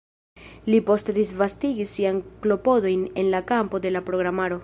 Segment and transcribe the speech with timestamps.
[0.71, 2.17] Li poste disvastigis siajn
[2.47, 4.59] klopodojn en la kampo de la programaro.